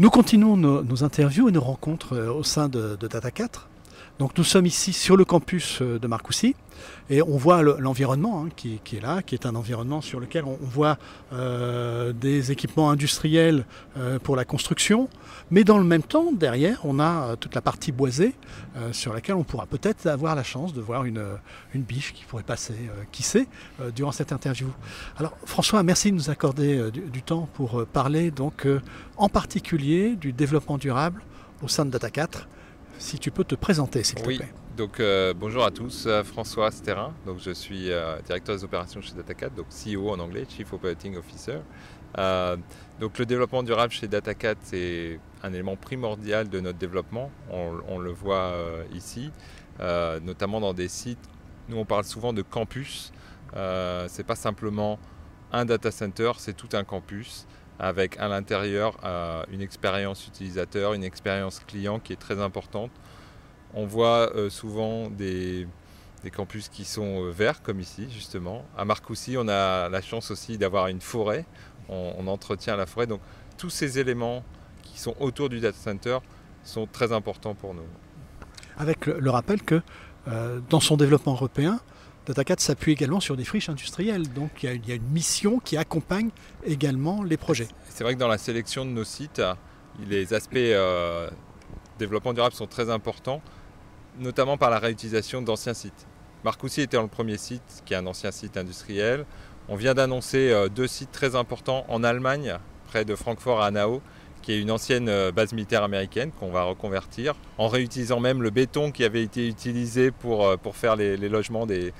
[0.00, 3.68] Nous continuons nos, interviews et nos rencontres euh, au sein de, Data 4.
[4.18, 6.56] Donc nous sommes ici sur le campus euh, de Marcoussis
[7.08, 10.58] et on voit l'environnement hein, qui, est là, qui est un environnement sur lequel on,
[10.60, 10.98] voit
[11.32, 13.64] euh, des équipements industriels
[14.22, 15.08] pour la construction,
[15.50, 18.32] mais dans le même temps, derrière, on a toute la partie boisée
[18.92, 21.24] sur laquelle on pourra peut-être avoir la chance de voir une,
[21.74, 22.76] une biche qui pourrait passer,
[23.10, 23.48] qui sait,
[23.96, 24.68] durant cette interview.
[25.16, 28.68] Alors François, merci de nous accorder du, temps pour parler donc
[29.16, 31.22] en particulier du développement durable
[31.62, 32.46] au sein de Data 4.
[32.98, 34.52] Si tu peux te présenter, s'il te plaît.
[34.76, 37.12] Donc, euh, bonjour à tous, euh, François Sterrin.
[37.26, 41.16] Donc, je suis euh, directeur des opérations chez Data4, donc CEO en anglais, Chief Operating
[41.16, 41.58] Officer.
[43.00, 47.30] donc, le développement durable chez Data4, c'est un élément primordial de notre développement.
[47.50, 48.54] On, on le voit
[48.92, 49.30] ici,
[50.22, 51.18] notamment dans des sites.
[51.68, 53.12] Nous, on parle souvent de campus.
[53.52, 54.98] c'est pas simplement
[55.52, 57.46] un data center, c'est tout un campus
[57.78, 62.90] avec à l'intérieur euh, une expérience utilisateur, une expérience client qui est très importante.
[63.74, 65.66] On voit euh, souvent des,
[66.32, 68.64] campus qui sont euh, verts, comme ici justement.
[68.76, 71.44] À Marcoussis, on a la chance aussi d'avoir une forêt.
[71.90, 73.06] On, entretient la forêt.
[73.06, 73.20] Donc
[73.56, 74.44] tous ces éléments
[74.82, 76.18] qui sont autour du data center
[76.64, 77.86] sont très importants pour nous.
[78.76, 79.80] Avec le, rappel que
[80.68, 81.80] dans son développement européen,
[82.32, 84.28] Data4 s'appuie également sur des friches industrielles.
[84.32, 86.30] Donc il y, a, une mission qui accompagne
[86.64, 87.68] également les projets.
[87.88, 89.42] C'est vrai que dans la sélection de nos sites,
[90.06, 91.28] les aspects euh,
[91.98, 93.42] développement durable sont très importants,
[94.18, 96.06] notamment par la réutilisation d'anciens sites.
[96.44, 99.26] Marcoussis était le premier site, qui est un ancien site industriel.
[99.68, 104.00] On vient d'annoncer euh, deux sites très importants en Allemagne, près de Francfort à Hanau,
[104.42, 108.50] qui est une ancienne euh, base militaire américaine qu'on va reconvertir, en réutilisant même le
[108.50, 111.92] béton qui avait été utilisé pour, euh, pour faire les, logements des,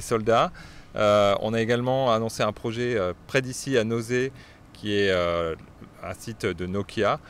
[0.00, 0.52] soldats.
[0.96, 4.32] Euh, on a également annoncé un projet près d'ici à Nausée,
[4.72, 7.20] qui est un site de Nokia,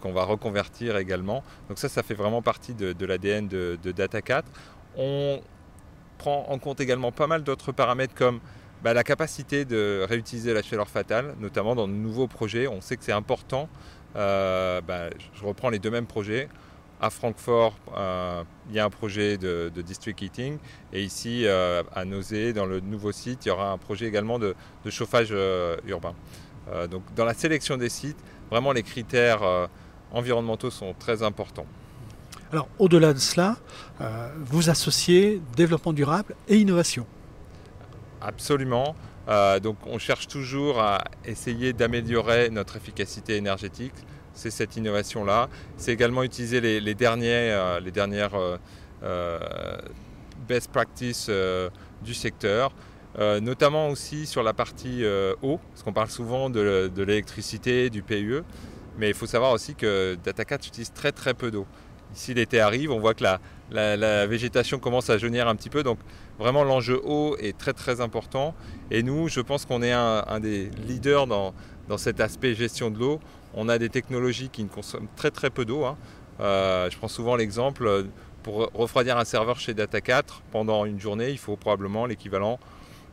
[0.00, 1.44] qu'on va reconvertir également.
[1.68, 4.46] Donc ça, ça fait vraiment partie de, l'ADN de, Data 4.
[4.96, 5.40] On
[6.18, 8.40] prend en compte également pas mal d'autres paramètres comme
[8.82, 12.66] bah, la capacité de réutiliser la chaleur fatale, notamment dans de nouveaux projets.
[12.66, 13.68] On sait que c'est important
[14.16, 16.48] euh, bah, je reprends les deux mêmes projets.
[17.00, 20.58] À Francfort, euh, il y a un projet de, district heating.
[20.92, 24.38] Et ici, euh, à Nausée, dans le nouveau site, il y aura un projet également
[24.38, 24.54] de,
[24.88, 25.34] chauffage
[25.86, 26.14] urbain.
[26.90, 28.18] donc, dans la sélection des sites,
[28.50, 29.42] vraiment les critères
[30.12, 31.66] environnementaux sont très importants.
[32.52, 33.56] Alors, au-delà de cela,
[34.46, 37.04] vous associez développement durable et innovation.
[38.22, 38.96] Absolument.
[39.28, 43.94] Euh, donc on cherche toujours à essayer d'améliorer notre efficacité énergétique.
[44.34, 45.48] C'est cette innovation-là.
[45.76, 48.58] C'est également utiliser les, euh, dernières
[49.02, 49.78] euh,
[50.46, 51.30] best practices
[52.02, 52.72] du secteur.
[53.18, 55.02] notamment aussi sur la partie
[55.42, 58.42] eau, parce qu'on parle souvent de, l'électricité, du PUE,
[58.98, 61.66] mais il faut savoir aussi que Data4 utilise très très peu d'eau.
[62.14, 63.40] Ici l'été arrive, on voit que la,
[63.70, 65.82] la, végétation commence à jaunir un petit peu.
[65.82, 65.98] Donc
[66.38, 68.54] vraiment l'enjeu eau est très très important.
[68.90, 71.52] Et nous, je pense qu'on est un, des leaders dans,
[71.96, 73.20] cet aspect gestion de l'eau.
[73.54, 75.84] On a des technologies qui ne consomment très très peu d'eau.
[75.84, 75.96] Hein.
[76.40, 78.06] Euh, je prends souvent l'exemple,
[78.42, 82.60] pour refroidir un serveur chez Data 4, pendant une journée, il faut probablement l'équivalent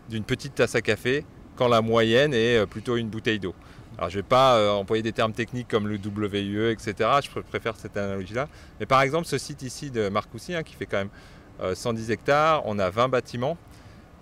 [0.10, 1.26] d'une petite tasse à café,
[1.56, 3.56] quand la moyenne est euh, plutôt une bouteille d'eau.
[3.98, 7.10] Alors je ne vais pas euh, employer des termes techniques comme le WUE, etc.
[7.24, 8.48] Je préfère cette analogie-là.
[8.80, 12.14] Mais par exemple, ce site ici de Marcoussis, hein, qui fait quand même 110 euh,
[12.14, 13.58] hectares, on a 20 bâtiments,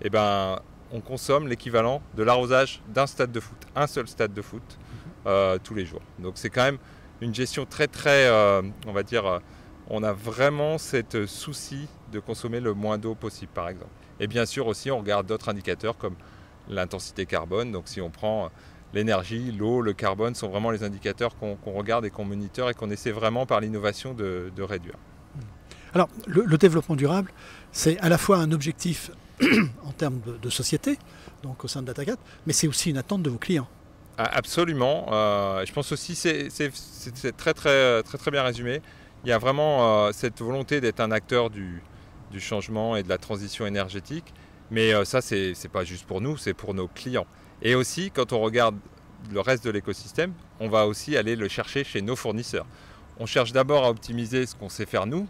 [0.00, 0.60] et eh ben,
[0.92, 4.78] on consomme l'équivalent de l'arrosage d'un stade de foot, un seul stade de foot,
[5.26, 6.02] euh, tous les jours.
[6.18, 6.78] Donc c'est quand même
[7.22, 8.28] une gestion très très,
[8.86, 9.40] on va dire,
[9.88, 13.92] on a vraiment cette souci de consommer le moins d'eau possible par exemple.
[14.20, 16.16] Et bien sûr aussi on regarde d'autres indicateurs comme
[16.68, 17.70] l'intensité carbone.
[17.70, 18.50] Donc si on prend
[18.92, 22.90] l'énergie, l'eau, le carbone sont vraiment les indicateurs qu'on regarde et qu'on moniteur et qu'on
[22.90, 24.96] essaie vraiment par l'innovation de, réduire.
[25.94, 27.30] Alors, le, développement durable,
[27.70, 29.10] c'est à la fois un objectif
[29.84, 30.98] en termes de, société,
[31.42, 32.16] donc au sein de DataCat,
[32.46, 33.68] mais c'est aussi une attente de vos clients.
[34.18, 35.06] Ah, absolument.
[35.12, 36.48] Euh, je pense aussi c'est
[37.36, 38.80] très, très, très, très bien résumé.
[39.24, 41.82] Il y a vraiment euh, cette volonté d'être un acteur du,
[42.30, 44.34] du, changement et de la transition énergétique.
[44.70, 47.26] Mais euh, ça, c'est pas juste pour nous, c'est pour nos clients.
[47.62, 48.76] Et aussi, quand on regarde
[49.30, 52.66] le reste de l'écosystème, on va aussi aller le chercher chez nos fournisseurs.
[53.18, 55.26] On cherche d'abord à optimiser ce qu'on sait faire nous,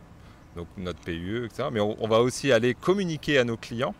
[0.56, 1.68] donc notre PUE, etc.
[1.72, 3.94] Mais on, va aussi aller communiquer à nos clients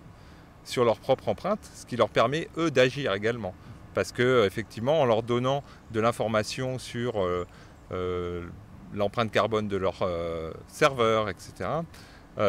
[0.65, 3.55] sur leur propre empreinte, ce qui leur permet, eux, d'agir également.
[3.95, 7.47] Parce que effectivement, en leur donnant de l'information sur euh,
[7.93, 8.47] euh,
[8.95, 11.71] l'empreinte carbone de leur euh, serveur, etc.,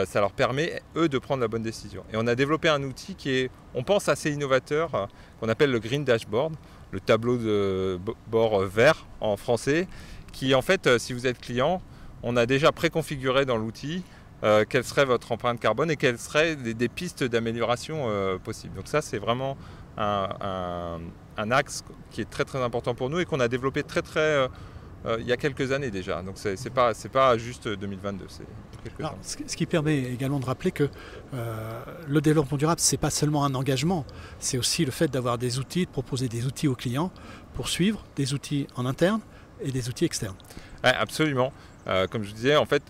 [0.06, 2.06] ça leur permet, eux, de prendre la bonne décision.
[2.14, 5.10] Et on a développé un outil qui est, on pense, assez innovateur,
[5.42, 6.54] qu'on appelle le Green Dashboard,
[6.94, 9.88] le tableau de bord vert en français,
[10.32, 11.82] qui en fait, si vous êtes client,
[12.22, 14.04] on a déjà préconfiguré dans l'outil
[14.70, 18.08] quelle serait votre empreinte carbone et quelles seraient des, pistes d'amélioration
[18.44, 18.76] possibles.
[18.76, 19.58] Donc ça, c'est vraiment
[19.98, 21.00] un,
[21.38, 24.48] axe qui est très très important pour nous et qu'on a développé très très
[25.06, 26.22] euh, il y a quelques années déjà.
[26.22, 28.26] Donc c'est n'est pas, pas juste 2022.
[29.00, 30.90] Alors, ce qui permet également de rappeler que
[31.34, 34.06] euh, le développement durable, ce n'est pas seulement un engagement,
[34.40, 37.12] c'est aussi le fait d'avoir des outils, de proposer des outils aux clients
[37.54, 39.22] pour suivre des outils en interne
[39.62, 40.36] et des outils externes.
[40.84, 41.54] absolument.
[41.88, 42.84] Euh, comme je vous disais, en fait,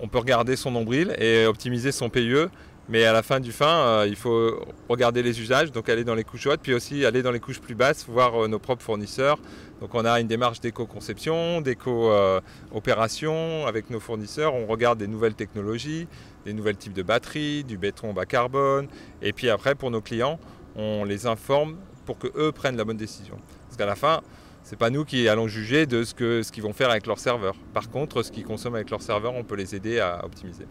[0.00, 2.46] on peut regarder son nombril et optimiser son PIE
[2.88, 6.14] mais à la fin du fin, euh, il faut regarder les usages, donc aller dans
[6.14, 8.82] les couches hautes, puis aussi aller dans les couches plus basses, voir euh, nos propres
[8.82, 9.38] fournisseurs.
[9.80, 14.54] Donc on a une démarche d'éco-conception, d'éco-opération avec nos fournisseurs.
[14.54, 16.06] On regarde des nouvelles technologies,
[16.44, 18.88] des nouveaux types de batteries, du béton bas carbone.
[19.22, 20.38] Et puis après, pour nos clients,
[20.76, 23.36] on les informe pour qu'eux prennent la bonne décision.
[23.66, 24.20] Parce qu'à la fin,
[24.62, 27.54] ce n'est pas nous qui allons juger de ce qu'ils vont faire avec leur serveur.
[27.72, 30.66] Par contre, ce qu'ils consomment avec leur serveur, on peut les aider à optimiser.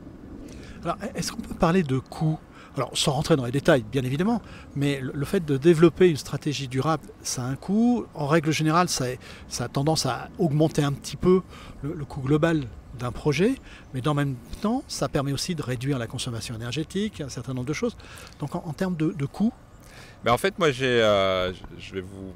[0.83, 2.39] Alors, est-ce qu'on peut parler de coûts
[2.75, 4.41] alors, sans rentrer dans les détails, bien évidemment,
[4.75, 8.07] mais le fait de développer une stratégie durable, ça a un coût.
[8.15, 9.05] En règle générale, ça,
[9.59, 11.41] a tendance à augmenter un petit peu
[11.83, 12.63] le, coût global
[12.97, 13.55] d'un projet,
[13.93, 17.53] mais dans le même temps, ça permet aussi de réduire la consommation énergétique, un certain
[17.53, 17.95] nombre de choses.
[18.39, 19.53] Donc, en, termes de, coûts
[20.23, 22.33] ben En fait, moi, euh, je vais vous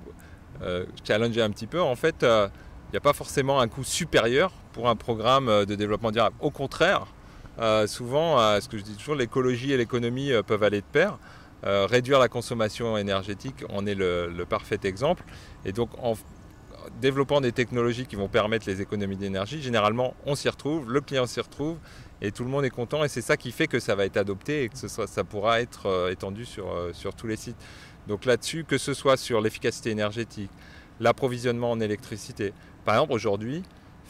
[0.62, 1.82] euh, challenger un petit peu.
[1.82, 2.48] En fait, euh,
[2.90, 6.36] il n'y a pas forcément un coût supérieur pour un programme de développement durable.
[6.40, 7.08] Au contraire,
[7.88, 11.18] souvent, euh, ce que je dis toujours, l'écologie et l'économie euh, peuvent aller de pair.
[11.64, 15.24] réduire la consommation énergétique en est le, parfait exemple.
[15.66, 16.14] Et donc, en
[17.02, 21.26] développant des technologies qui vont permettre les économies d'énergie, généralement, on s'y retrouve, le client
[21.26, 21.78] s'y retrouve,
[22.22, 23.04] et tout le monde est content.
[23.04, 26.10] Et c'est ça qui fait que ça va être adopté et que ça pourra être
[26.12, 27.58] étendu sur, sur tous les sites.
[28.08, 30.52] Donc là-dessus, que ce soit sur l'efficacité énergétique,
[31.00, 32.54] l'approvisionnement en électricité.
[32.86, 33.64] Par exemple, aujourd'hui,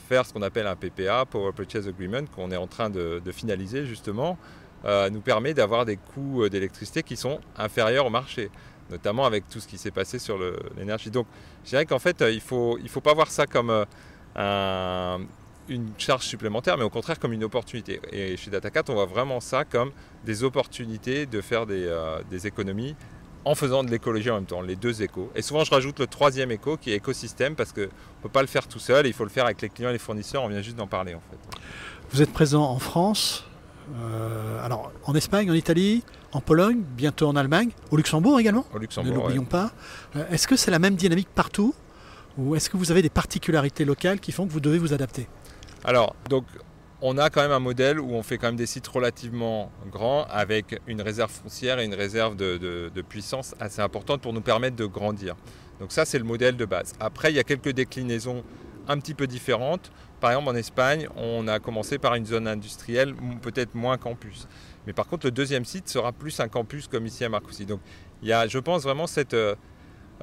[0.07, 3.86] faire ce qu'on appelle un PPA, Power Purchase Agreement, qu'on est en train de, finaliser
[3.86, 4.38] justement,
[4.86, 8.50] euh, nous permet d'avoir des coûts euh, d'électricité qui sont inférieurs au marché,
[8.89, 10.39] notamment avec tout ce qui s'est passé sur
[10.77, 11.12] l'énergie.
[11.12, 11.27] Donc
[11.65, 13.86] je dirais qu'en fait, euh, il ne faut, il faut pas voir ça comme
[15.69, 18.00] une charge supplémentaire, mais au contraire comme une opportunité.
[18.12, 19.92] Et chez DataCat, on voit vraiment ça comme
[20.24, 21.92] des opportunités de faire des,
[22.30, 22.95] des économies
[23.48, 25.32] en faisant de l'écologie en même temps, les deux échos.
[25.34, 28.42] Et souvent, je rajoute le troisième écho qui est écosystème parce qu'on ne peut pas
[28.42, 30.50] le faire tout seul, il faut le faire avec les clients et les fournisseurs, on
[30.50, 31.60] vient juste d'en parler en fait.
[32.12, 33.46] Vous êtes présent en France,
[33.96, 36.04] euh, alors en Espagne, en Italie,
[36.34, 39.14] en Pologne, bientôt en Allemagne, au Luxembourg également Au Luxembourg.
[39.14, 39.72] Ne l'oublions pas.
[40.18, 41.74] Euh, est-ce que c'est la même dynamique partout
[42.38, 45.28] ou est-ce que vous avez des particularités locales qui font que vous devez vous adapter?
[45.86, 46.44] Alors, donc
[47.02, 50.26] on a quand même un modèle où on fait quand même des sites relativement grands
[50.30, 54.86] avec une réserve foncière et une réserve de, puissance assez importante pour nous permettre de
[54.86, 55.36] grandir.
[55.80, 56.94] Donc ça, c'est le modèle de base.
[57.00, 58.44] Après, il y a quelques déclinaisons
[58.88, 59.92] un petit peu différentes.
[60.20, 63.14] Par exemple, en Espagne, on a commencé par une zone industrielle,
[63.44, 64.48] peut-être moins campus.
[64.88, 67.68] Mais par contre, le deuxième site sera plus un campus comme ici à Marcoussis.
[67.68, 67.82] Donc
[68.24, 69.54] il y a, je pense, vraiment cette euh,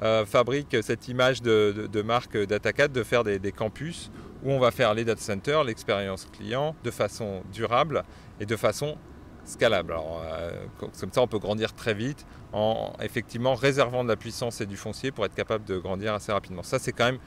[0.03, 4.11] euh, fabrique, cette image de, marque d'Atacat de faire des campus
[4.45, 8.03] où on va faire les data centers, l'expérience client de façon durable
[8.39, 8.95] et de façon
[9.43, 9.91] scalable.
[9.91, 14.61] Alors, euh, comme ça, on peut grandir très vite en effectivement réservant de la puissance
[14.61, 16.63] et du foncier pour être capable de grandir assez rapidement.
[16.63, 17.19] Ça, c'est quand même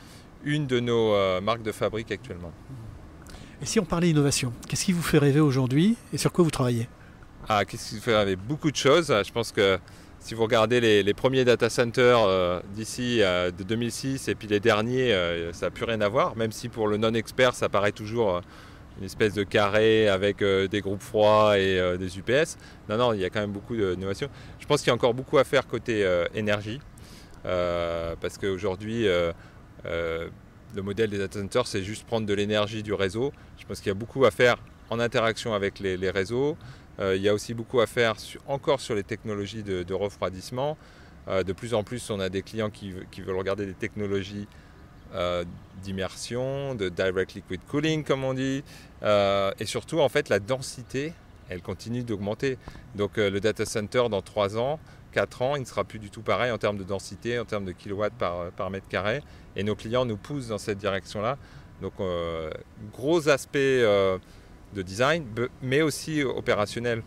[0.45, 2.53] une de nos euh, marques de fabrique actuellement.
[3.61, 6.51] Et si on parlait innovation, qu'est-ce qui vous fait rêver aujourd'hui et sur quoi vous
[6.51, 6.89] travaillez?
[7.49, 8.37] Ah, qu'est-ce qui vous fait rêver?
[8.37, 9.09] Beaucoup de choses.
[9.09, 9.79] Je pense que
[10.21, 14.61] si vous regardez les, premiers data centers euh, d'ici euh, de 2006 et puis les
[14.61, 17.93] derniers, euh, ça n'a plus rien à voir, même si pour le non-expert, ça paraît
[17.93, 18.43] toujours
[18.99, 22.57] une espèce de carré avec des groupes froids et des UPS.
[22.89, 24.29] Non, non, il y a quand même beaucoup d'innovation.
[24.59, 26.81] Je pense qu'il y a encore beaucoup à faire côté énergie,
[27.45, 29.07] parce qu'aujourd'hui,
[29.85, 33.33] le modèle des data centers, c'est juste prendre de l'énergie du réseau.
[33.57, 34.57] Je pense qu'il y a beaucoup à faire
[34.91, 36.57] en interaction avec les réseaux,
[37.01, 38.15] il y a aussi beaucoup à faire
[38.47, 40.77] encore sur les technologies de, refroidissement.
[41.29, 44.49] Euh, de plus en plus, on a des clients qui, veulent regarder des technologies
[45.15, 45.45] euh,
[45.83, 48.65] d'immersion, de direct liquid cooling, comme on dit.
[49.03, 51.13] et surtout, en fait, la densité,
[51.49, 52.59] elle continue d'augmenter.
[52.95, 54.81] Donc, le data center, dans 3 ans,
[55.13, 57.65] 4 ans, il ne sera plus du tout pareil en termes de densité, en termes
[57.65, 59.23] de kilowatts par mètre carré.
[59.57, 61.39] Et nos clients nous poussent dans cette direction-là.
[61.81, 61.95] Donc,
[62.93, 63.85] gros aspect
[64.75, 65.25] de design,
[65.63, 67.03] mais aussi opérationnel,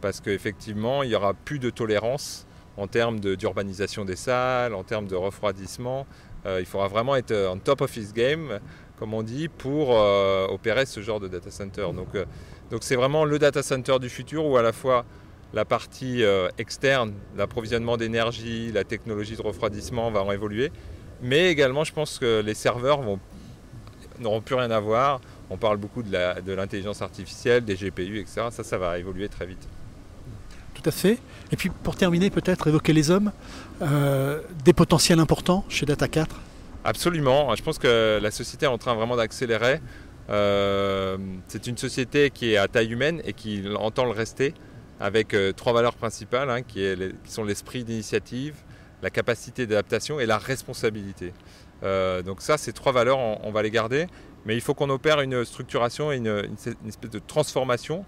[0.00, 5.06] parce qu'effectivement, il n'y aura plus de tolérance en termes d'urbanisation des salles, en termes
[5.06, 6.06] de refroidissement.
[6.46, 8.60] Euh, il faudra vraiment être en top of his game,
[8.98, 11.86] comme on dit, pour euh, opérer ce genre de data center.
[11.94, 12.24] Donc, euh,
[12.70, 15.04] donc c'est vraiment le data center du futur où à la fois
[15.52, 16.24] la partie
[16.58, 20.72] externe, l'approvisionnement d'énergie, la technologie de refroidissement va en évoluer,
[21.22, 23.00] mais également je pense que les serveurs
[24.18, 25.20] n'auront plus rien à voir.
[25.54, 28.48] On parle beaucoup de l'intelligence artificielle, des GPU, etc.
[28.50, 29.68] Ça, ça va évoluer très vite.
[30.74, 31.16] Tout à fait.
[31.52, 33.30] Et puis pour terminer, peut-être évoquer les hommes,
[33.80, 36.34] euh, des potentiels importants chez Data 4
[36.82, 37.54] Absolument.
[37.54, 39.80] Je pense que la société est en train vraiment d'accélérer.
[40.28, 44.54] Euh, c'est une société qui est à taille humaine et qui entend le rester
[44.98, 46.84] avec euh, trois valeurs principales hein, qui,
[47.26, 48.56] sont l'esprit d'initiative,
[49.04, 51.32] la capacité d'adaptation et la responsabilité.
[51.84, 54.06] Euh, donc ça, ces trois valeurs, on, va les garder,
[54.46, 58.04] mais il faut qu'on opère une structuration et une, espèce de transformation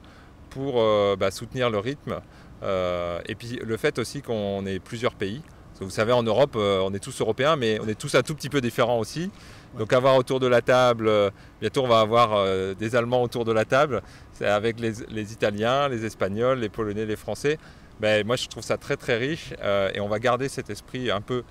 [0.51, 0.83] pour
[1.17, 2.21] bah, soutenir le rythme.
[2.63, 5.43] et puis le fait aussi qu'on ait plusieurs pays.
[5.81, 8.49] vous savez, en Europe, on est tous européens, mais on est tous un tout petit
[8.49, 9.31] peu différents aussi.
[9.79, 13.45] Donc avoir autour de la table, euh, bientôt on va avoir euh, des Allemands autour
[13.45, 14.03] de la table,
[14.41, 17.59] avec les, Italiens, les Espagnols, les Polonais, les Français.
[18.01, 21.11] Ben, moi je trouve ça très très riche euh, et on va garder cet esprit
[21.11, 21.43] un peu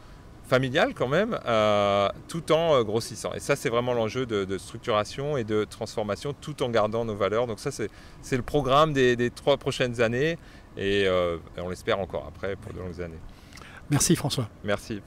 [0.48, 1.38] familial quand même,
[2.28, 3.34] tout en grossissant.
[3.34, 7.48] Et ça c'est vraiment l'enjeu de, structuration et de transformation tout en gardant nos valeurs.
[7.48, 10.38] Donc ça c'est le programme des, des, trois prochaines années
[10.78, 11.08] et
[11.58, 13.20] on l'espère encore après pour de longues années.
[13.90, 14.50] Merci François.
[14.64, 15.02] Merci.